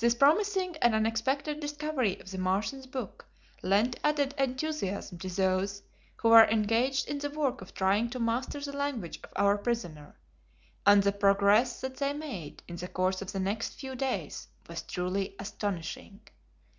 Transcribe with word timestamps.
This 0.00 0.14
promising 0.14 0.74
and 0.76 0.94
unexpected 0.94 1.60
discovery 1.60 2.18
of 2.18 2.30
the 2.30 2.38
Martian's 2.38 2.86
book 2.86 3.26
lent 3.62 3.94
added 4.02 4.34
enthusiasm 4.38 5.18
to 5.18 5.28
those 5.28 5.82
who 6.16 6.30
were 6.30 6.44
engaged 6.46 7.08
in 7.10 7.18
the 7.18 7.28
work 7.28 7.60
of 7.60 7.74
trying 7.74 8.08
to 8.08 8.18
master 8.18 8.58
the 8.58 8.72
language 8.72 9.20
of 9.22 9.30
our 9.36 9.58
prisoner, 9.58 10.16
and 10.86 11.02
the 11.02 11.12
progress 11.12 11.82
that 11.82 11.98
they 11.98 12.14
made 12.14 12.62
in 12.68 12.76
the 12.76 12.88
course 12.88 13.20
of 13.20 13.32
the 13.32 13.38
next 13.40 13.74
few 13.74 13.94
days 13.94 14.48
was 14.66 14.80
truly 14.80 15.34
astonishing. 15.38 16.20